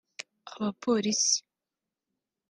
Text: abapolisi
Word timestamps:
abapolisi 0.53 1.31